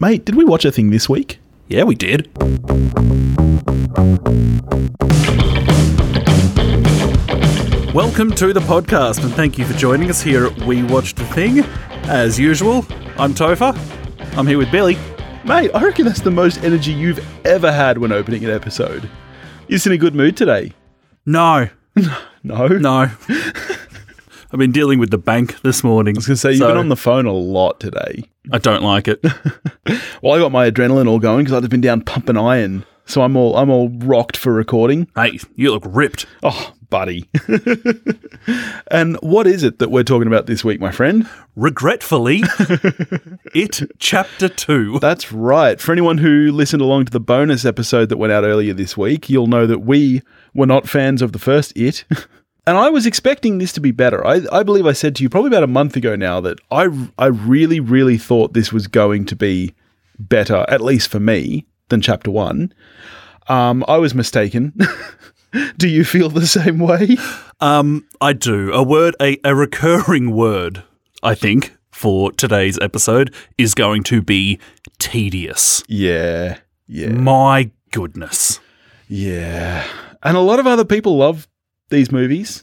[0.00, 1.40] Mate, did we watch a thing this week?
[1.68, 2.30] Yeah, we did.
[7.94, 11.24] Welcome to the podcast, and thank you for joining us here at We Watched the
[11.26, 11.60] Thing.
[12.08, 12.84] As usual,
[13.16, 13.76] I'm Topher.
[14.36, 14.96] I'm here with Billy.
[15.44, 19.04] Mate, I reckon that's the most energy you've ever had when opening an episode.
[19.68, 20.72] You just in a good mood today?
[21.24, 21.68] No,
[22.42, 22.66] No?
[22.66, 23.10] no.
[24.50, 26.16] I've been dealing with the bank this morning.
[26.16, 28.24] I was going to say, you've been on the phone a lot today.
[28.50, 29.24] I don't like it.
[30.20, 32.84] Well, I got my adrenaline all going because I've been down pumping iron.
[33.06, 35.06] So I'm all I'm all rocked for recording.
[35.14, 36.26] hey, you look ripped.
[36.42, 37.28] Oh, buddy.
[38.90, 41.26] and what is it that we're talking about this week, my friend?
[41.56, 42.42] Regretfully,
[43.54, 44.98] it chapter two.
[44.98, 45.80] That's right.
[45.80, 49.30] For anyone who listened along to the bonus episode that went out earlier this week,
[49.30, 50.20] you'll know that we
[50.52, 52.04] were not fans of the first It.
[52.68, 54.26] And I was expecting this to be better.
[54.26, 56.90] I, I believe I said to you probably about a month ago now that I,
[57.16, 59.74] I really, really thought this was going to be
[60.18, 62.74] better, at least for me, than chapter one.
[63.48, 64.78] Um, I was mistaken.
[65.78, 67.16] Do you feel the same way?
[67.62, 68.70] Um, I do.
[68.74, 70.84] A word, a, a recurring word,
[71.22, 74.58] I think, for today's episode is going to be
[74.98, 75.82] tedious.
[75.88, 76.58] Yeah.
[76.86, 77.12] Yeah.
[77.12, 78.60] My goodness.
[79.08, 79.86] Yeah.
[80.22, 81.48] And a lot of other people love
[81.88, 82.62] these movies.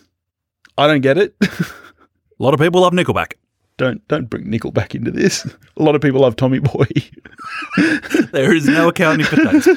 [0.77, 1.35] I don't get it.
[1.41, 3.33] A lot of people love Nickelback.
[3.77, 5.45] don't don't bring Nickelback into this.
[5.77, 6.85] A lot of people love Tommy Boy.
[8.31, 9.69] There is no accounting for taste.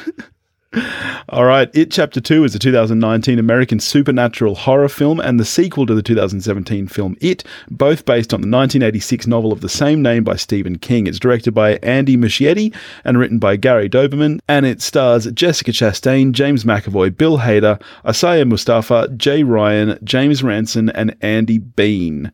[1.31, 5.87] All right, It Chapter 2 is a 2019 American supernatural horror film and the sequel
[5.87, 10.25] to the 2017 film It, both based on the 1986 novel of the same name
[10.25, 11.07] by Stephen King.
[11.07, 12.75] It's directed by Andy Muschietti
[13.05, 18.45] and written by Gary Dauberman, and it stars Jessica Chastain, James McAvoy, Bill Hader, Isaiah
[18.45, 22.31] Mustafa, Jay Ryan, James Ransone, and Andy Bean.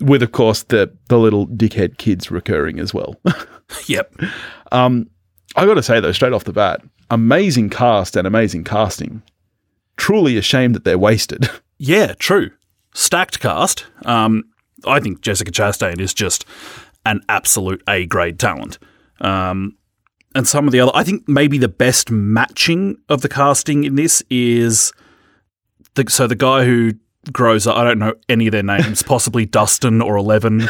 [0.00, 3.16] With, of course, the, the little dickhead kids recurring as well.
[3.86, 4.14] Yep.
[4.72, 5.10] Um,
[5.54, 9.22] I got to say though, straight off the bat, amazing cast and amazing casting.
[9.96, 11.48] Truly a shame that they're wasted.
[11.80, 12.50] Yeah, true.
[12.92, 13.86] Stacked cast.
[14.04, 14.42] Um,
[14.84, 16.44] I think Jessica Chastain is just
[17.06, 18.78] an absolute A grade talent.
[19.20, 19.76] Um,
[20.34, 23.94] and some of the other, I think maybe the best matching of the casting in
[23.94, 24.92] this is
[25.94, 26.94] the so the guy who
[27.32, 27.76] grows up.
[27.76, 30.58] I don't know any of their names, possibly Dustin or Eleven.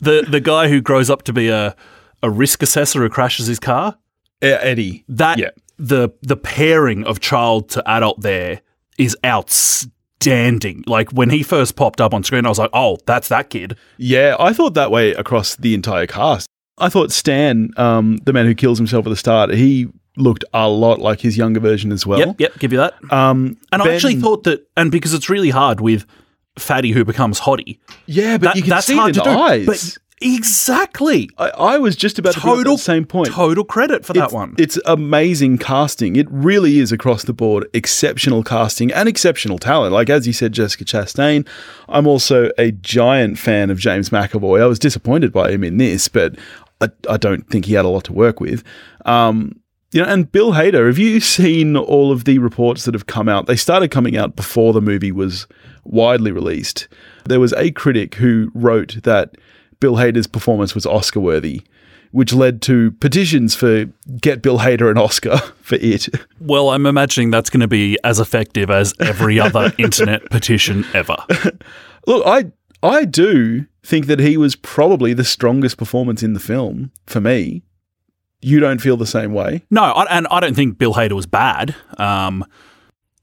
[0.00, 1.74] the the guy who grows up to be a
[2.22, 3.96] a risk assessor who crashes his car.
[4.42, 5.04] E- Eddie.
[5.08, 5.50] That Yeah.
[5.78, 8.60] the the pairing of child to adult there
[8.98, 10.84] is outstanding.
[10.86, 13.76] Like when he first popped up on screen, I was like, "Oh, that's that kid."
[13.98, 16.46] Yeah, I thought that way across the entire cast.
[16.78, 19.88] I thought Stan, um, the man who kills himself at the start, he
[20.18, 22.18] looked a lot like his younger version as well.
[22.18, 22.94] Yep, yep, give you that.
[23.12, 26.06] Um, And I actually thought that, and because it's really hard with
[26.58, 29.30] Fatty who becomes Hottie, yeah, but that, you can that's see hard it in to
[29.30, 29.42] the do.
[29.42, 29.66] eyes.
[29.66, 33.30] But exactly, I, I was just about to bring up total that same point.
[33.30, 34.54] Total credit for that one.
[34.58, 36.16] It's amazing casting.
[36.16, 39.92] It really is across the board exceptional casting and exceptional talent.
[39.92, 41.46] Like as you said, Jessica Chastain.
[41.88, 44.60] I'm also a giant fan of James McAvoy.
[44.62, 46.36] I was disappointed by him in this, but
[46.80, 48.62] I, I don't think he had a lot to work with.
[49.04, 49.60] Um,
[49.92, 50.86] you know, and Bill Hader.
[50.86, 53.46] Have you seen all of the reports that have come out?
[53.46, 55.46] They started coming out before the movie was
[55.84, 56.88] widely released.
[57.24, 59.36] There was a critic who wrote that
[59.80, 61.62] Bill Hader's performance was Oscar worthy
[62.16, 63.84] which led to petitions for
[64.22, 66.08] get Bill Hader an Oscar for it.
[66.40, 71.16] well, I'm imagining that's going to be as effective as every other internet petition ever.
[72.06, 76.90] Look, I I do think that he was probably the strongest performance in the film
[77.06, 77.62] for me.
[78.40, 79.64] You don't feel the same way?
[79.70, 81.74] No, I, and I don't think Bill Hader was bad.
[81.98, 82.44] Um,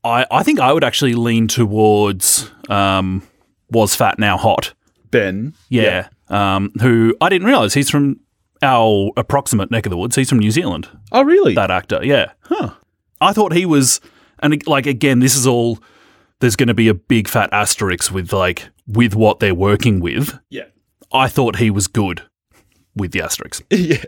[0.04, 3.24] I I think I would actually lean towards um,
[3.70, 4.74] was fat now hot.
[5.10, 5.54] Ben.
[5.70, 6.10] Yeah.
[6.34, 8.20] Um, who I didn't realize he's from
[8.62, 10.16] our approximate neck of the woods.
[10.16, 10.90] He's from New Zealand.
[11.12, 11.54] Oh, really?
[11.54, 12.00] That actor.
[12.04, 12.32] Yeah.
[12.42, 12.72] Huh.
[13.22, 14.02] I thought he was,
[14.40, 15.80] and like again, this is all.
[16.40, 20.38] There's going to be a big fat asterisk with like with what they're working with.
[20.50, 20.66] Yeah.
[21.14, 22.24] I thought he was good
[22.96, 23.64] with the asterisk.
[23.70, 24.04] yeah.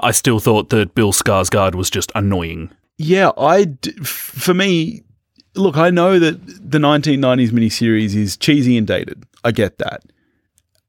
[0.00, 2.70] I still thought that Bill Skarsgård was just annoying.
[2.96, 5.02] Yeah, I d- for me,
[5.54, 9.24] look, I know that the 1990s miniseries is cheesy and dated.
[9.42, 10.02] I get that.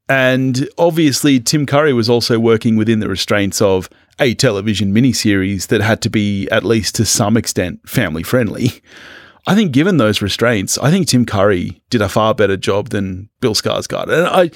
[0.08, 3.88] And obviously, Tim Curry was also working within the restraints of
[4.18, 8.82] a television miniseries that had to be, at least to some extent, family friendly.
[9.48, 13.28] I think, given those restraints, I think Tim Curry did a far better job than
[13.40, 14.08] Bill Skarsgård.
[14.08, 14.48] And I,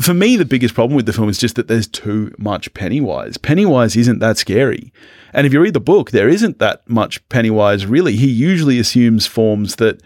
[0.00, 3.36] for me, the biggest problem with the film is just that there's too much Pennywise.
[3.36, 4.90] Pennywise isn't that scary.
[5.34, 8.16] And if you read the book, there isn't that much Pennywise really.
[8.16, 10.02] He usually assumes forms that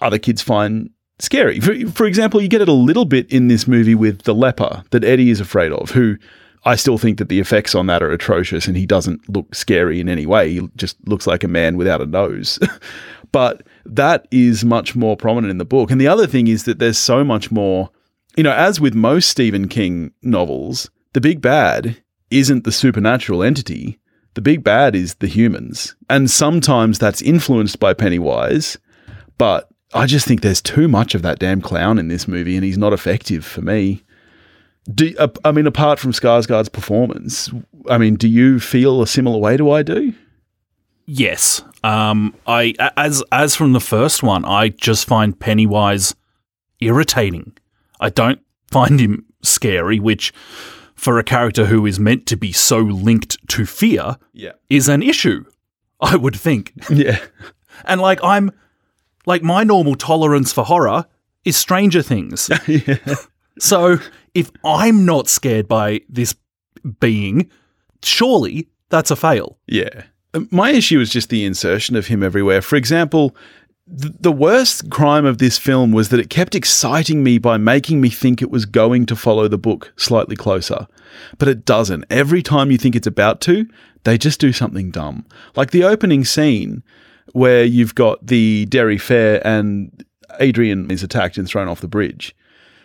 [0.00, 0.88] other kids find
[1.18, 1.60] scary.
[1.60, 4.84] For, for example, you get it a little bit in this movie with the leper
[4.90, 6.16] that Eddie is afraid of, who
[6.64, 10.00] I still think that the effects on that are atrocious and he doesn't look scary
[10.00, 10.54] in any way.
[10.54, 12.58] He just looks like a man without a nose.
[13.32, 15.90] but that is much more prominent in the book.
[15.90, 17.90] And the other thing is that there's so much more,
[18.36, 23.98] you know, as with most Stephen King novels, the big bad isn't the supernatural entity.
[24.34, 25.94] The big bad is the humans.
[26.08, 28.78] And sometimes that's influenced by Pennywise,
[29.38, 32.64] but I just think there's too much of that damn clown in this movie and
[32.64, 34.02] he's not effective for me.
[34.92, 37.50] Do, uh, I mean, apart from Skarsgård's performance,
[37.88, 40.12] I mean, do you feel a similar way to I do?
[41.06, 41.62] Yes.
[41.82, 46.14] Um, I as as from the first one, I just find Pennywise
[46.80, 47.56] irritating.
[48.00, 48.40] I don't
[48.70, 50.32] find him scary, which
[50.94, 54.52] for a character who is meant to be so linked to fear Yeah.
[54.70, 55.44] is an issue.
[56.00, 56.72] I would think.
[56.90, 57.20] Yeah.
[57.84, 58.50] And like I'm
[59.26, 61.06] like my normal tolerance for horror
[61.44, 62.50] is Stranger Things.
[63.58, 63.98] So
[64.34, 66.34] if I'm not scared by this
[67.00, 67.50] being,
[68.02, 69.58] surely that's a fail.
[69.66, 70.04] Yeah.
[70.50, 72.60] My issue is just the insertion of him everywhere.
[72.60, 73.36] For example,
[74.00, 78.00] th- the worst crime of this film was that it kept exciting me by making
[78.00, 80.88] me think it was going to follow the book slightly closer.
[81.38, 82.04] But it doesn't.
[82.10, 83.68] Every time you think it's about to,
[84.02, 85.24] they just do something dumb.
[85.54, 86.82] Like the opening scene
[87.34, 90.04] where you've got the Derry Fair and
[90.38, 92.34] Adrian is attacked and thrown off the bridge.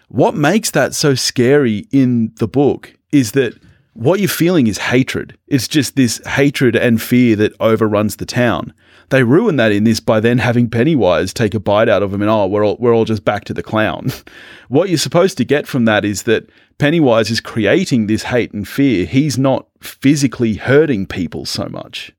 [0.08, 3.54] What makes that so scary in the book is that
[3.94, 5.38] what you're feeling is hatred.
[5.48, 8.74] It's just this hatred and fear that overruns the town.
[9.10, 12.22] They ruin that in this by then having Pennywise take a bite out of him
[12.24, 14.12] and oh, we're all we're all just back to the clown.
[14.68, 16.50] what you're supposed to get from that is that
[16.80, 19.06] Pennywise is creating this hate and fear.
[19.06, 22.14] He's not physically hurting people so much.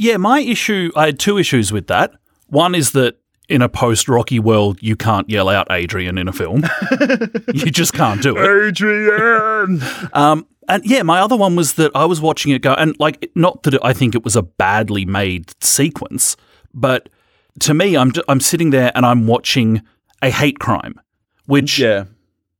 [0.00, 2.14] Yeah, my issue, I had two issues with that.
[2.46, 3.18] One is that
[3.50, 6.64] in a post Rocky world, you can't yell out Adrian in a film.
[7.52, 8.68] you just can't do it.
[8.68, 9.82] Adrian.
[10.14, 13.30] Um, and yeah, my other one was that I was watching it go, and like,
[13.34, 16.34] not that I think it was a badly made sequence,
[16.72, 17.10] but
[17.58, 19.82] to me, I'm I'm sitting there and I'm watching
[20.22, 20.98] a hate crime,
[21.44, 22.04] which yeah.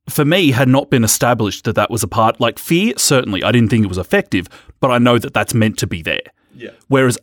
[0.09, 2.39] for me had not been established that that was a part.
[2.39, 4.47] Like fear, certainly, I didn't think it was effective,
[4.79, 6.21] but I know that that's meant to be there.
[6.53, 6.71] Yeah.
[6.87, 7.17] Whereas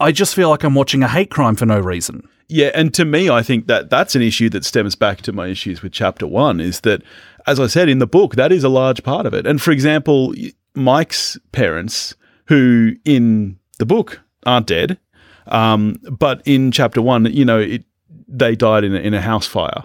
[0.00, 2.26] I just feel like I'm watching a hate crime for no reason.
[2.48, 5.46] Yeah, and to me, I think that that's an issue that stems back to my
[5.46, 6.58] issues with chapter one.
[6.58, 7.02] Is that,
[7.46, 9.46] as I said in the book, that is a large part of it.
[9.46, 10.34] And for example,
[10.74, 12.14] Mike's parents,
[12.46, 14.98] who in the book aren't dead,
[15.46, 17.84] um, but in chapter one, you know, it,
[18.26, 19.84] they died in a, in a house fire.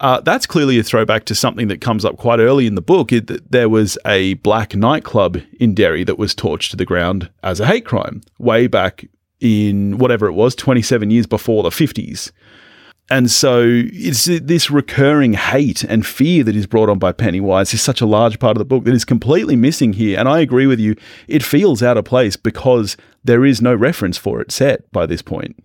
[0.00, 3.12] Uh, that's clearly a throwback to something that comes up quite early in the book.
[3.12, 7.60] It, there was a black nightclub in Derry that was torched to the ground as
[7.60, 9.06] a hate crime way back
[9.44, 12.32] in whatever it was, 27 years before the 50s.
[13.10, 17.82] And so it's this recurring hate and fear that is brought on by Pennywise is
[17.82, 20.18] such a large part of the book that is completely missing here.
[20.18, 20.96] And I agree with you,
[21.28, 25.20] it feels out of place because there is no reference for it set by this
[25.20, 25.62] point.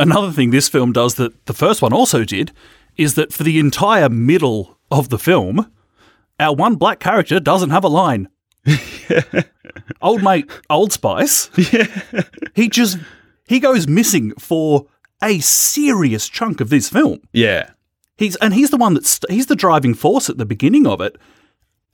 [0.00, 2.50] Another thing this film does that the first one also did
[2.96, 5.70] is that for the entire middle of the film,
[6.40, 8.28] our one black character doesn't have a line.
[10.02, 11.50] Old mate Old Spice.
[11.72, 11.86] Yeah.
[12.54, 12.98] He just
[13.46, 14.86] he goes missing for
[15.22, 17.20] a serious chunk of this film.
[17.32, 17.70] Yeah.
[18.16, 21.16] He's and he's the one that's he's the driving force at the beginning of it,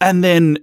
[0.00, 0.58] and then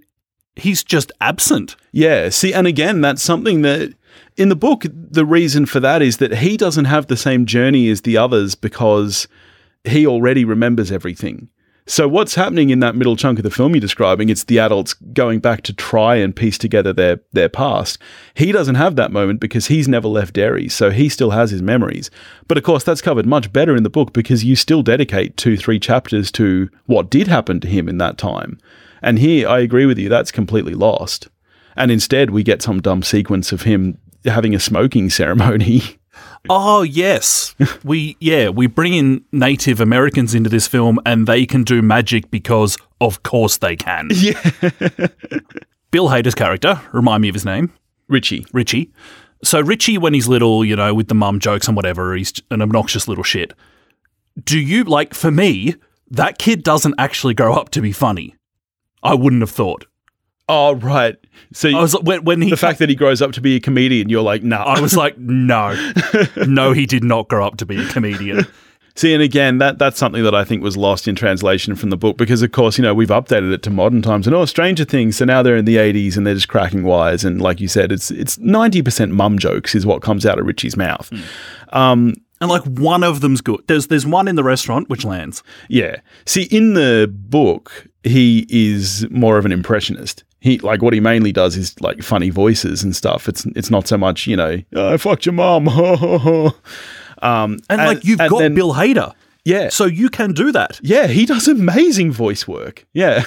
[0.55, 1.75] he's just absent.
[1.91, 2.29] Yeah.
[2.29, 3.93] See, and again, that's something that
[4.37, 7.89] in the book, the reason for that is that he doesn't have the same journey
[7.89, 9.27] as the others because
[9.83, 11.49] he already remembers everything.
[11.91, 14.29] So what's happening in that middle chunk of the film you're describing?
[14.29, 17.97] It's the adults going back to try and piece together their their past.
[18.33, 21.61] He doesn't have that moment because he's never left Derry, so he still has his
[21.61, 22.09] memories.
[22.47, 25.57] But of course, that's covered much better in the book because you still dedicate two,
[25.57, 28.57] three chapters to what did happen to him in that time.
[29.01, 31.27] And here, I agree with you, that's completely lost.
[31.75, 35.81] And instead, we get some dumb sequence of him having a smoking ceremony.
[36.49, 41.63] Oh yes, we yeah we bring in Native Americans into this film, and they can
[41.63, 44.09] do magic because of course they can.
[44.13, 44.41] yeah.
[45.91, 47.71] Bill Hader's character, remind me of his name,
[48.07, 48.45] Richie.
[48.53, 48.91] Richie.
[49.43, 52.61] So Richie, when he's little, you know, with the mum jokes and whatever, he's an
[52.61, 53.53] obnoxious little shit.
[54.43, 55.75] Do you like for me?
[56.09, 58.35] That kid doesn't actually grow up to be funny.
[59.03, 59.85] I wouldn't have thought.
[60.51, 61.15] Oh, right.
[61.53, 63.59] So I was when, when he the fact that he grows up to be a
[63.59, 64.63] comedian, you're like, nah.
[64.63, 65.73] I was like, no,
[66.47, 68.45] no, he did not grow up to be a comedian.
[68.95, 71.97] See, and again, that that's something that I think was lost in translation from the
[71.97, 74.83] book because, of course, you know, we've updated it to modern times and oh, Stranger
[74.83, 75.15] Things.
[75.17, 77.23] So now they're in the 80s and they're just cracking wires.
[77.23, 80.75] And like you said, it's it's 90% mum jokes is what comes out of Richie's
[80.75, 81.09] mouth.
[81.69, 83.61] Um, And like one of them's good.
[83.67, 85.41] There's there's one in the restaurant which lands.
[85.69, 86.01] yeah.
[86.25, 90.23] See, in the book, he is more of an impressionist.
[90.41, 93.29] He like what he mainly does is like funny voices and stuff.
[93.29, 95.67] It's it's not so much you know "Oh, I fucked your mom.
[97.21, 99.13] um, And, like you've got then- Bill Hader,
[99.45, 100.79] yeah, so you can do that.
[100.83, 102.85] yeah, he does amazing voice work.
[102.93, 103.23] Yeah.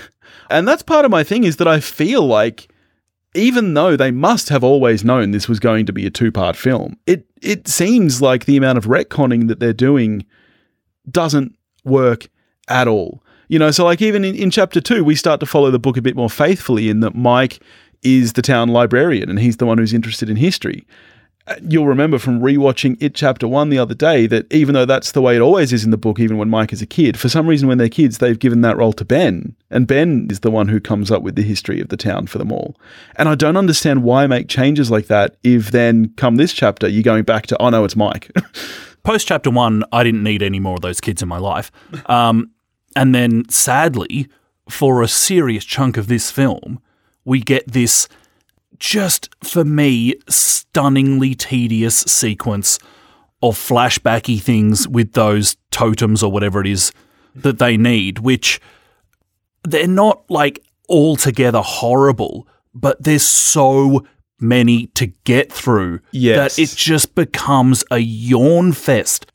[0.51, 2.69] And that's part of my thing is that I feel like
[3.35, 6.97] even though they must have always known this was going to be a two-part film,
[7.07, 10.25] it it seems like the amount of retconning that they're doing
[11.11, 12.29] doesn't work
[12.69, 13.23] at all.
[13.49, 15.97] You know, so like even in, in chapter two, we start to follow the book
[15.97, 17.61] a bit more faithfully in that Mike
[18.03, 20.87] is the town librarian and he's the one who's interested in history
[21.69, 25.21] you'll remember from rewatching it chapter one the other day that even though that's the
[25.21, 27.47] way it always is in the book, even when Mike is a kid, for some
[27.47, 29.55] reason when they're kids, they've given that role to Ben.
[29.71, 32.39] And Ben is the one who comes up with the history of the town for
[32.39, 32.77] them all.
[33.17, 37.03] And I don't understand why make changes like that if then come this chapter, you're
[37.03, 38.31] going back to, oh no, it's Mike.
[39.03, 41.71] Post chapter one, I didn't need any more of those kids in my life.
[42.07, 42.51] Um,
[42.97, 44.29] and then sadly,
[44.69, 46.81] for a serious chunk of this film,
[47.25, 48.09] we get this
[48.79, 52.79] just for me stunningly tedious sequence
[53.43, 56.93] of flashbacky things with those totems or whatever it is
[57.35, 58.61] that they need, which
[59.65, 64.05] they're not like altogether horrible, but there's so
[64.41, 66.57] many to get through Yes.
[66.57, 69.27] that it just becomes a yawn fest.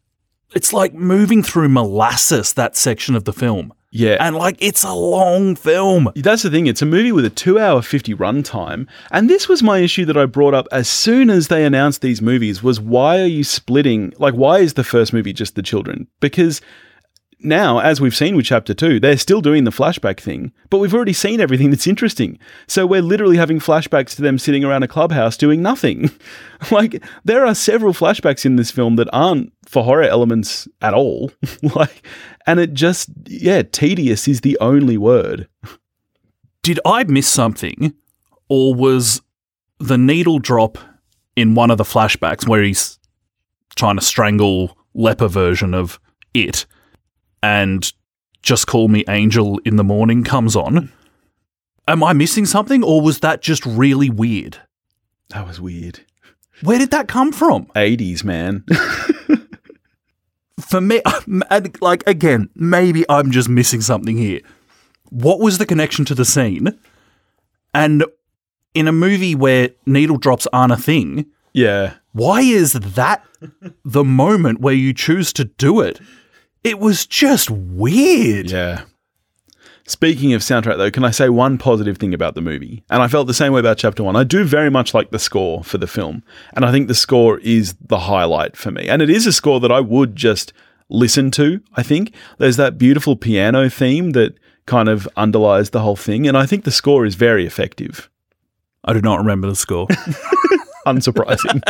[0.56, 3.74] It's like moving through molasses, that section of the film.
[3.92, 4.18] yeah.
[4.20, 6.10] And like, it's a long film.
[6.16, 6.68] That's the thing.
[6.68, 8.88] It's a movie with a two hour 50 runtime.
[9.12, 12.22] And this was my issue that I brought up as soon as they announced these
[12.22, 14.14] movies was why are you splitting?
[14.18, 16.08] Like, why is the first movie just the children?
[16.20, 16.62] Because
[17.42, 20.94] now, as we've seen with chapter two, they're still doing the flashback thing, but we've
[20.94, 22.38] already seen everything that's interesting.
[22.68, 26.12] So we're literally having flashbacks to them sitting around a clubhouse doing nothing.
[26.72, 31.32] like, there are several flashbacks in this film that aren't for horror elements at all.
[31.76, 32.06] like,
[32.46, 35.48] and it just, yeah, tedious is the only word.
[36.62, 37.94] Did I miss something?
[38.50, 39.22] Or was
[39.80, 40.78] the needle drop
[41.38, 43.00] in one of the flashbacks where he's
[43.76, 46.00] trying to strangle leper version of
[46.34, 46.66] it
[47.42, 47.92] and
[48.42, 50.92] just call me angel in the morning comes on?
[51.88, 54.58] Am I missing something or was that just really weird?
[55.30, 56.02] That was weird.
[56.62, 57.66] Where did that come from?
[57.68, 58.66] 80s, man.
[60.60, 61.02] for me,
[61.82, 64.42] like again, maybe I'm just missing something here.
[65.10, 66.78] What was the connection to the scene?
[67.74, 68.06] And
[68.74, 71.96] in a movie where needle drops aren't a thing, yeah.
[72.12, 73.26] why is that
[73.84, 76.00] the moment where you choose to do it?
[76.64, 78.52] It was just weird.
[78.52, 78.84] Yeah.
[79.86, 82.84] Speaking of soundtrack, though, can I say one positive thing about the movie?
[82.92, 84.16] And I felt the same way about chapter one.
[84.16, 86.22] I do very much like the score for the film.
[86.54, 88.88] And I think the score is the highlight for me.
[88.88, 90.54] And it is a score that I would just
[90.90, 92.14] listen to, I think.
[92.38, 94.36] There's that beautiful piano theme that
[94.68, 96.28] kind of underlies the whole thing.
[96.28, 98.12] And I think the score is very effective.
[98.84, 99.88] I do not remember the score.
[100.88, 101.62] unsurprising.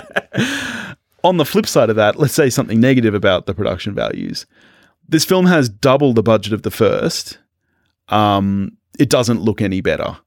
[1.24, 4.46] On the flip side of that, let's say something negative about the production values.
[5.10, 7.39] This film has double the budget of the first.
[8.10, 10.18] Um, it doesn't look any better.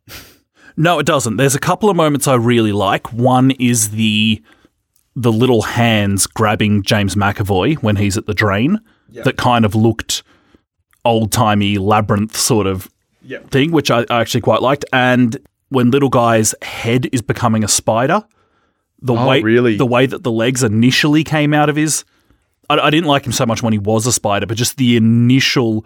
[0.77, 1.37] No, it doesn't.
[1.37, 3.13] There's a couple of moments I really like.
[3.13, 4.43] One is the
[5.15, 8.81] the little hands grabbing James McAvoy when he's at the drain.
[9.11, 10.23] That kind of looked
[11.05, 12.89] old timey labyrinth sort of
[13.25, 13.51] Yep.
[13.51, 14.85] thing, which I, I actually quite liked.
[14.93, 15.37] And
[15.69, 18.25] when little guy's head is becoming a spider,
[19.03, 19.77] the Oh, way really?
[19.77, 22.05] the way that the legs initially came out of his,
[22.71, 24.97] I, I didn't like him so much when he was a spider, but just the
[24.97, 25.85] initial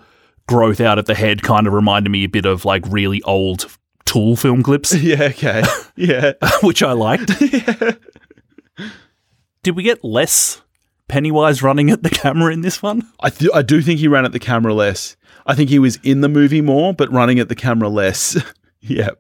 [0.49, 3.67] growth out of the head kind of reminded me a bit of like really old
[4.05, 5.63] Tool film clips Yeah, okay.
[5.97, 6.33] Yeah.
[6.63, 7.33] which I liked.
[9.63, 10.63] Did we get less
[11.09, 13.03] Pennywise running at the camera in this one?
[13.21, 15.17] I, th- I do think he ran at the camera less.
[15.45, 18.41] I think he was in the movie more, but running at the camera less.
[18.81, 19.11] yeah.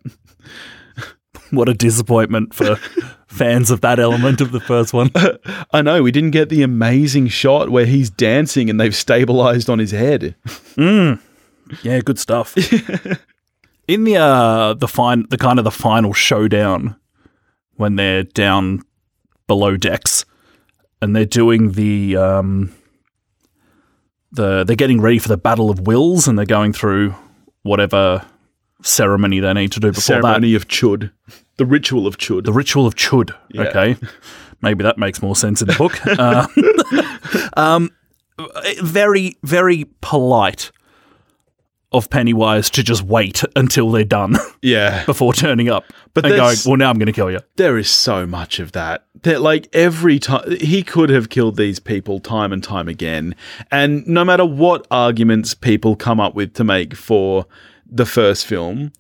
[1.50, 2.78] What a disappointment for
[3.36, 5.10] fans of that element of the first one.
[5.72, 9.78] I know, we didn't get the amazing shot where he's dancing and they've stabilized on
[9.78, 10.34] his head.
[11.82, 12.56] Yeah, good stuff.
[13.88, 16.96] in the uh the fine the kind of the final showdown
[17.74, 18.82] when they're down
[19.46, 20.24] below decks
[21.00, 22.72] and they're doing the um
[24.32, 27.14] the they're getting ready for the battle of wills and they're going through
[27.62, 28.24] whatever
[28.82, 30.22] ceremony they need to do before that.
[30.22, 31.10] Ceremony of Chud.
[31.56, 32.44] The ritual of Chud.
[32.44, 33.34] The ritual of Chud.
[33.50, 33.62] Yeah.
[33.62, 33.96] Okay.
[34.62, 35.98] Maybe that makes more sense in the book.
[36.18, 36.46] Uh,
[37.56, 37.90] um,
[38.82, 40.70] very, very polite
[41.92, 45.04] of Pennywise to just wait until they're done yeah.
[45.04, 45.84] before turning up
[46.14, 47.40] But and going, well, now I'm going to kill you.
[47.56, 49.04] There is so much of that.
[49.22, 53.34] That like every time he could have killed these people time and time again.
[53.70, 57.46] And no matter what arguments people come up with to make for
[57.86, 58.92] the first film,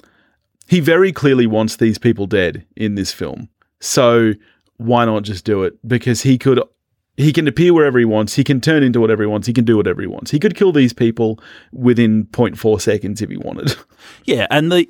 [0.68, 3.48] He very clearly wants these people dead in this film.
[3.80, 4.32] So
[4.78, 5.74] why not just do it?
[5.86, 6.60] Because he could
[7.16, 9.64] he can appear wherever he wants, he can turn into whatever he wants, he can
[9.64, 10.30] do whatever he wants.
[10.30, 11.40] He could kill these people
[11.72, 13.74] within 0.4 seconds if he wanted.
[14.24, 14.88] Yeah, and the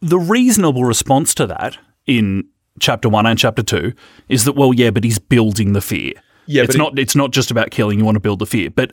[0.00, 2.44] the reasonable response to that in
[2.80, 3.92] chapter one and chapter two
[4.28, 6.12] is that well, yeah, but he's building the fear.
[6.46, 7.98] Yeah, it's not it's not just about killing.
[7.98, 8.92] You want to build the fear, but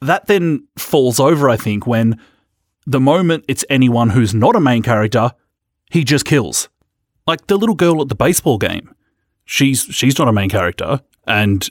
[0.00, 1.50] that then falls over.
[1.50, 2.18] I think when
[2.88, 5.32] the moment it's anyone who's not a main character,
[5.90, 6.70] he just kills.
[7.26, 8.94] Like the little girl at the baseball game,
[9.44, 11.68] she's she's not a main character, and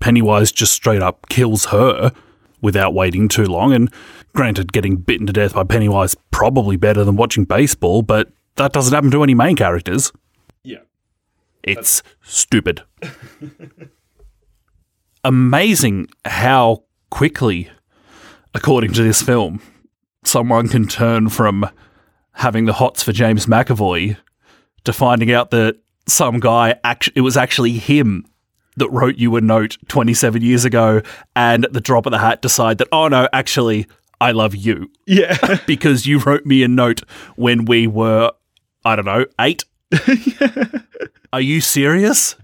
[0.00, 2.10] Pennywise just straight up kills her
[2.62, 3.74] without waiting too long.
[3.74, 3.92] And
[4.34, 8.94] granted, getting bitten to death by Pennywise probably better than watching baseball, but that doesn't
[8.94, 10.10] happen to any main characters.
[10.64, 10.80] Yeah.
[11.62, 12.82] It's stupid.
[15.22, 17.68] Amazing how quickly,
[18.54, 19.60] according to this film,
[20.26, 21.68] someone can turn from
[22.32, 24.16] having the hots for James McAvoy
[24.84, 28.24] to finding out that some guy act- it was actually him
[28.76, 31.00] that wrote you a note 27 years ago
[31.34, 33.86] and at the drop of the hat decide that oh no actually
[34.20, 35.58] I love you Yeah.
[35.66, 37.00] because you wrote me a note
[37.36, 38.30] when we were
[38.84, 39.64] I don't know 8
[41.32, 42.36] Are you serious?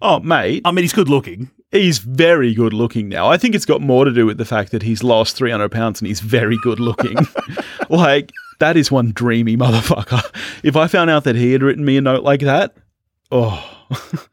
[0.00, 0.62] oh, mate.
[0.64, 1.50] I mean he's good looking.
[1.72, 3.28] He's very good looking now.
[3.28, 6.00] I think it's got more to do with the fact that he's lost 300 pounds
[6.00, 7.16] and he's very good looking.
[7.88, 10.22] like, that is one dreamy motherfucker.
[10.62, 12.76] If I found out that he had written me a note like that,
[13.30, 13.86] oh,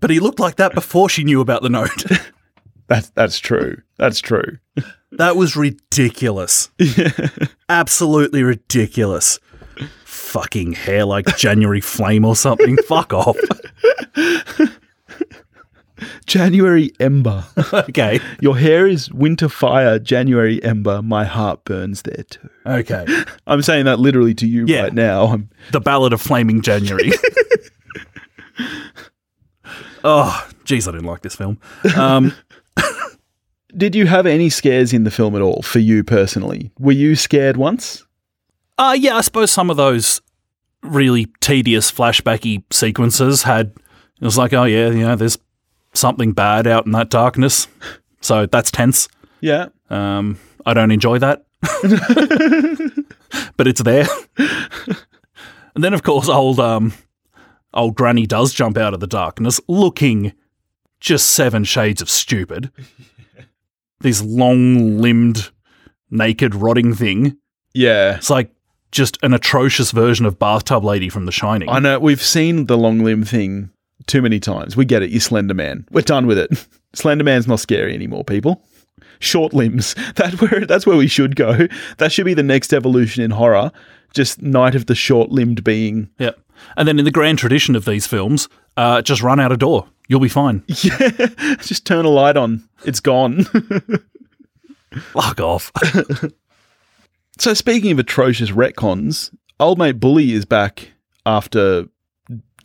[0.00, 2.04] But he looked like that before she knew about the note.
[2.88, 3.82] that's, that's true.
[3.96, 4.58] That's true.
[5.12, 6.70] that was ridiculous.
[7.68, 9.38] Absolutely ridiculous.
[10.04, 12.76] Fucking hair like January flame or something.
[12.86, 13.36] Fuck off.
[16.26, 17.44] January Ember.
[17.72, 18.20] Okay.
[18.40, 21.02] Your hair is winter fire, January Ember.
[21.02, 22.48] My heart burns there too.
[22.66, 23.06] Okay.
[23.46, 24.82] I'm saying that literally to you Yeah.
[24.84, 25.26] right now.
[25.26, 27.10] I'm, The Ballad of Flaming January.
[30.04, 31.58] oh, jeez, I didn't like this film.
[31.96, 32.32] Um,
[33.76, 36.70] did you have any scares in the film at all for you personally?
[36.78, 38.04] Were you scared once?
[38.78, 40.20] uh, yeah, I suppose some of those
[40.82, 43.72] really tedious flashbacky sequences had.
[44.20, 45.38] It was like, oh, yeah, you know, there's
[45.94, 47.68] something bad out in that darkness.
[48.20, 49.08] So that's tense.
[49.40, 49.68] Yeah.
[49.90, 51.46] Um, I don't enjoy that,
[53.56, 54.06] but it's there.
[55.74, 56.92] and then, of course, old um,
[57.72, 60.32] old Granny does jump out of the darkness, looking
[61.00, 62.70] just seven shades of stupid.
[64.00, 65.50] this long-limbed,
[66.10, 67.38] naked, rotting thing.
[67.72, 68.16] Yeah.
[68.16, 68.50] It's like
[68.92, 71.68] just an atrocious version of Bathtub Lady from The Shining.
[71.68, 73.70] I know we've seen the long limb thing
[74.06, 74.76] too many times.
[74.76, 75.10] We get it.
[75.10, 75.86] You Slender Man.
[75.90, 76.66] We're done with it.
[76.94, 78.62] Slender Man's not scary anymore, people.
[79.20, 79.94] Short limbs.
[80.16, 81.66] That where that's where we should go.
[81.98, 83.70] That should be the next evolution in horror.
[84.14, 86.08] Just Night of the Short Limbed Being.
[86.18, 86.30] yeah.
[86.76, 89.86] And then in the grand tradition of these films, uh, just run out a door.
[90.08, 90.64] You'll be fine.
[90.82, 91.26] Yeah.
[91.60, 92.66] Just turn a light on.
[92.84, 93.44] It's gone.
[95.12, 95.70] Fuck off.
[97.38, 100.92] so speaking of atrocious retcons, old mate Bully is back
[101.26, 101.86] after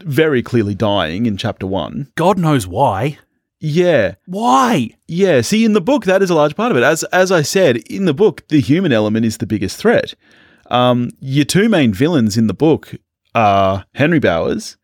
[0.02, 2.12] very clearly dying in chapter one.
[2.16, 3.20] God knows why.
[3.60, 4.16] Yeah.
[4.26, 4.90] Why?
[5.08, 6.84] Yeah, see, in the book, that is a large part of it.
[6.84, 10.16] As as I said, in the book, the human element is the biggest threat.
[10.70, 12.96] Um, your two main villains in the book
[13.36, 14.76] are Henry Bowers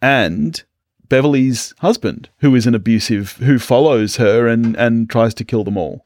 [0.00, 0.62] and
[1.08, 5.76] Beverly's husband, who is an abusive, who follows her and and tries to kill them
[5.76, 6.04] all.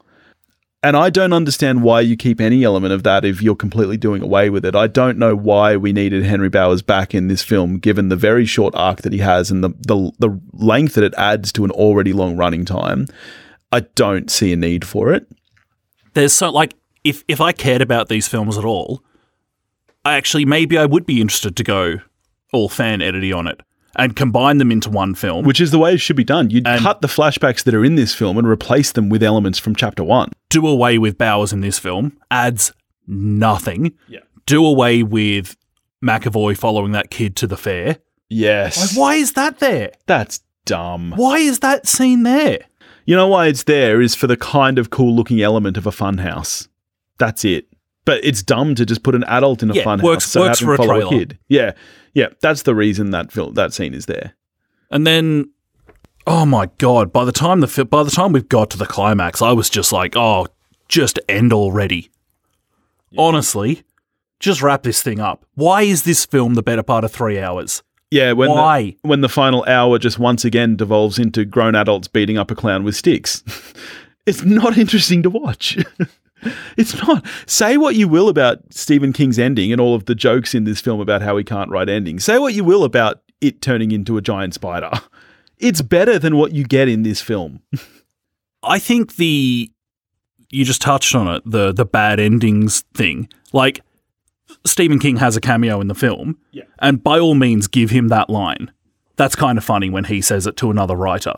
[0.83, 4.21] And I don't understand why you keep any element of that if you're completely doing
[4.21, 4.75] away with it.
[4.75, 8.45] I don't know why we needed Henry Bowers back in this film, given the very
[8.45, 11.71] short arc that he has and the the, the length that it adds to an
[11.71, 13.07] already long running time.
[13.71, 15.25] I don't see a need for it.
[16.15, 19.01] there's so like if if I cared about these films at all,
[20.03, 21.95] I actually maybe I would be interested to go
[22.51, 23.61] all fan edity on it
[23.95, 25.45] and combine them into one film.
[25.45, 26.49] Which is the way it should be done.
[26.49, 29.59] You'd And- cut the flashbacks that are in this film and replace them with elements
[29.59, 30.31] from chapter one.
[30.49, 32.71] do away with Bowers in this film adds
[33.07, 33.93] nothing.
[34.07, 34.19] Yeah.
[34.45, 35.55] Do away with
[36.03, 37.97] McAvoy following that kid to the fair.
[38.29, 38.95] Yes.
[38.95, 39.91] Like, why is that there?
[40.05, 41.13] That's dumb.
[41.15, 42.59] Why is that scene there?
[43.05, 45.91] You know why it's there is for the kind of cool looking element of a
[45.91, 46.67] funhouse.
[47.19, 47.67] That's it.
[48.05, 50.59] But it's dumb to just put an adult in a Yeah, funhouse works- so works
[50.59, 51.09] for a trailer.
[51.09, 51.37] kid.
[51.47, 51.71] Yeah,
[52.13, 52.27] yeah.
[52.41, 54.35] That's the reason that film that scene is there.
[54.89, 55.51] And then,
[56.27, 57.11] oh my god!
[57.11, 59.91] By the time the by the time we've got to the climax, I was just
[59.91, 60.47] like, oh,
[60.87, 62.09] just end already.
[63.17, 63.83] Honestly,
[64.39, 65.45] just wrap this thing up.
[65.55, 67.83] Why is this film the better part of three hours?
[68.11, 68.95] Yeah, when Why?
[69.01, 72.55] The, when the final hour just once again devolves into grown adults beating up a
[72.55, 73.43] clown with sticks.
[74.27, 75.77] it's not interesting to watch.
[76.77, 77.25] It's not.
[77.45, 80.81] Say what you will about Stephen King's ending and all of the jokes in this
[80.81, 82.23] film about how he can't write endings.
[82.23, 84.91] Say what you will about it turning into a giant spider.
[85.59, 87.61] It's better than what you get in this film.
[88.63, 89.71] I think the
[90.49, 93.29] you just touched on it the the bad endings thing.
[93.53, 93.79] Like
[94.65, 96.63] Stephen King has a cameo in the film, Yeah.
[96.79, 98.71] and by all means, give him that line.
[99.15, 101.35] That's kind of funny when he says it to another writer.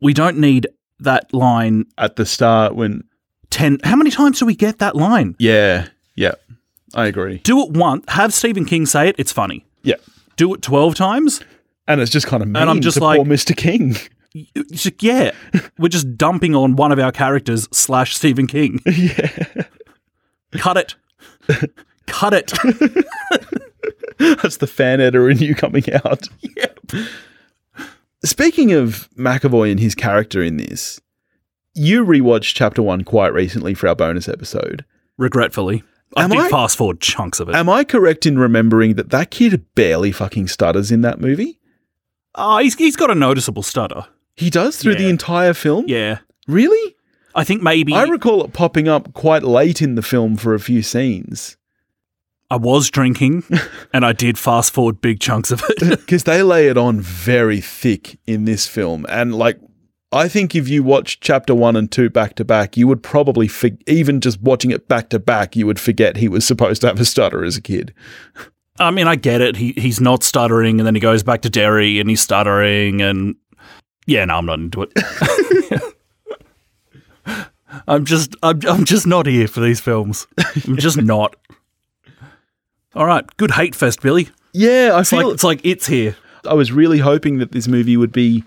[0.00, 0.68] We don't need
[1.00, 3.02] that line At the start, when.
[3.50, 3.78] Ten.
[3.84, 5.36] How many times do we get that line?
[5.38, 5.88] Yeah.
[6.14, 6.32] Yeah.
[6.94, 7.38] I agree.
[7.38, 8.04] Do it once.
[8.08, 9.16] Have Stephen King say it.
[9.18, 9.64] It's funny.
[9.82, 9.96] Yeah.
[10.36, 11.40] Do it twelve times.
[11.86, 13.56] And it's just kind of mean I'm just to like- poor Mr.
[13.56, 13.96] King.
[14.54, 15.32] It's like, yeah,
[15.76, 18.78] we're just dumping on one of our characters slash Stephen King.
[18.86, 19.64] yeah.
[20.52, 20.94] Cut it.
[22.06, 22.52] Cut it.
[24.18, 26.28] That's the fan editor in you coming out.
[28.24, 31.00] Speaking of McAvoy and his character in this,
[31.80, 34.84] you rewatched chapter one quite recently for our bonus episode.
[35.16, 35.82] Regretfully,
[36.16, 37.54] I Am did I- fast forward chunks of it.
[37.54, 41.58] Am I correct in remembering that that kid barely fucking stutters in that movie?
[42.34, 44.06] Oh, he's he's got a noticeable stutter.
[44.36, 45.84] He does through the entire film?
[45.88, 46.96] Yeah, Really?
[47.34, 50.58] I think maybe I, recall it popping up quite late in the film for a
[50.60, 51.56] few scenes.
[52.50, 53.44] I was drinking,
[53.92, 55.78] and I did fast forward big chunks of it.
[56.00, 59.06] Because they lay it on very thick in this film.
[59.08, 59.60] And like,
[60.12, 63.46] I think if you watch chapter one and two back to back, you would probably,
[63.46, 66.88] for- even just watching it back to back, you would forget he was supposed to
[66.88, 67.94] have a stutter as a kid.
[68.80, 69.56] I mean, I get it.
[69.56, 73.36] He he's not stuttering, and then he goes back to Derry, and he's stuttering, and
[74.06, 74.92] yeah, no, I'm not into it.
[77.86, 80.26] I'm just I'm I'm just not here for these films.
[80.66, 81.36] I'm just not.
[82.94, 84.28] All right, good hate fest, Billy.
[84.52, 85.30] Yeah, I It's like feel.
[85.30, 86.16] it's like it's here.
[86.44, 88.42] I was really hoping that this movie would be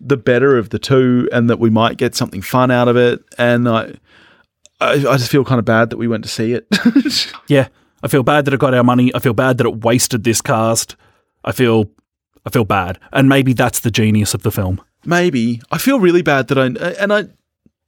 [0.00, 3.22] the better of the two, and that we might get something fun out of it.
[3.38, 3.94] And I,
[4.80, 6.66] I, I just feel kind of bad that we went to see it.
[7.48, 7.68] Yeah,
[8.02, 9.14] I feel bad that it got our money.
[9.14, 10.96] I feel bad that it wasted this cast.
[11.44, 11.90] I feel
[12.46, 14.80] I feel bad, and maybe that's the genius of the film.
[15.04, 16.66] Maybe I feel really bad that I
[17.00, 17.24] and I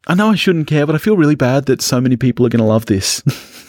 [0.07, 2.49] I know I shouldn't care, but I feel really bad that so many people are
[2.49, 3.23] going to love this.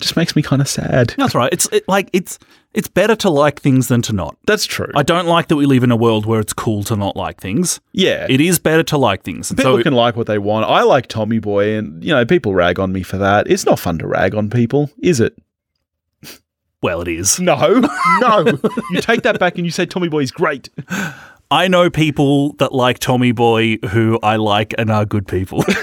[0.00, 1.14] Just makes me kind of sad.
[1.16, 1.50] That's right.
[1.52, 2.38] It's it, like it's
[2.74, 4.36] it's better to like things than to not.
[4.46, 4.90] That's true.
[4.94, 7.40] I don't like that we live in a world where it's cool to not like
[7.40, 7.80] things.
[7.92, 9.50] yeah, It is better to like things.
[9.50, 10.66] And people so can like what they want.
[10.66, 13.46] I like Tommy Boy, and you know people rag on me for that.
[13.48, 15.36] It's not fun to rag on people, is it?
[16.82, 17.40] well, it is.
[17.40, 17.56] No,
[18.20, 18.44] no.
[18.90, 20.68] you take that back and you say Tommy Boy is great.
[21.50, 25.64] I know people that like Tommy Boy who I like and are good people.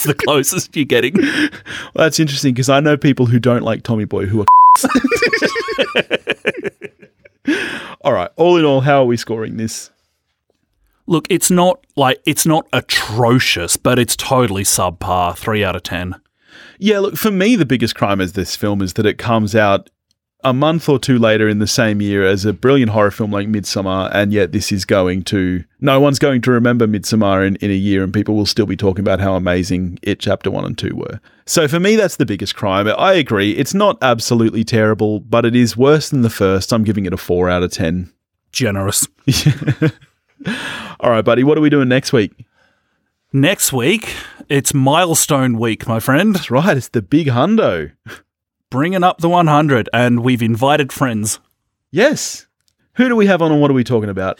[0.00, 1.14] it's the closest you're getting.
[1.94, 4.46] Well, that's interesting because I know people who don't like Tommy Boy who are.
[8.02, 8.30] all right.
[8.36, 9.90] All in all, how are we scoring this?
[11.06, 15.36] Look, it's not like it's not atrocious, but it's totally subpar.
[15.36, 16.14] Three out of ten.
[16.78, 19.90] Yeah, look, for me, the biggest crime of this film is that it comes out
[20.44, 23.48] a month or two later in the same year as a brilliant horror film like
[23.48, 25.64] Midsommar, and yet this is going to.
[25.80, 28.76] No one's going to remember Midsommar in, in a year, and people will still be
[28.76, 31.20] talking about how amazing it Chapter 1 and 2 were.
[31.46, 32.86] So for me, that's the biggest crime.
[32.88, 33.52] I agree.
[33.52, 36.72] It's not absolutely terrible, but it is worse than the first.
[36.72, 38.12] I'm giving it a 4 out of 10.
[38.52, 39.06] Generous.
[41.00, 42.32] All right, buddy, what are we doing next week?
[43.32, 44.12] Next week,
[44.48, 46.34] it's milestone week, my friend.
[46.34, 47.92] That's right, it's the big hundo.
[48.70, 51.40] Bringing up the 100, and we've invited friends.
[51.90, 52.46] Yes.
[52.94, 54.38] Who do we have on and what are we talking about?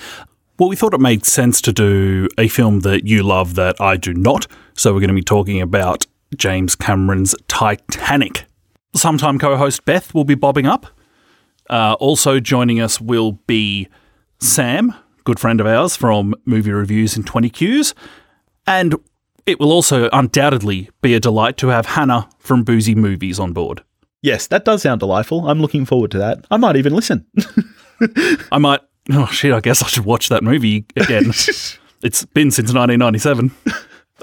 [0.56, 3.96] Well, we thought it made sense to do a film that you love that I
[3.96, 4.46] do not.
[4.74, 8.44] So we're going to be talking about James Cameron's Titanic.
[8.94, 10.86] Sometime co host Beth will be bobbing up.
[11.68, 13.88] Uh, also joining us will be
[14.38, 17.94] Sam, good friend of ours from Movie Reviews in 20 Qs.
[18.64, 18.94] And
[19.44, 23.82] it will also undoubtedly be a delight to have Hannah from Boozy Movies on board.
[24.22, 25.48] Yes, that does sound delightful.
[25.48, 26.44] I'm looking forward to that.
[26.50, 27.26] I might even listen.
[28.52, 28.80] I might.
[29.12, 31.26] Oh, shit, I guess I should watch that movie again.
[32.02, 33.50] it's been since 1997.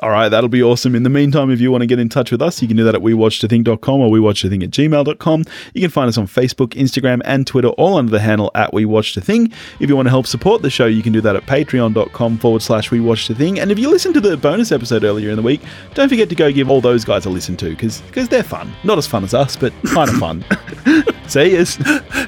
[0.04, 0.96] All right, that'll be awesome.
[0.96, 2.84] In the meantime, if you want to get in touch with us, you can do
[2.84, 5.44] that at wewatchedathing.com or wewatchedathing at gmail.com.
[5.74, 9.52] You can find us on Facebook, Instagram, and Twitter, all under the handle at wewatchedathing.
[9.80, 12.62] If you want to help support the show, you can do that at patreon.com forward
[12.62, 13.60] slash wewatchedathing.
[13.60, 15.62] And if you listened to the bonus episode earlier in the week,
[15.94, 18.72] don't forget to go give all those guys a listen to, because they're fun.
[18.84, 20.46] Not as fun as us, but kind of fun.
[21.28, 21.78] See yous.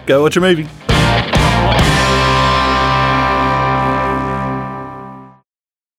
[0.05, 0.67] Go watch a movie.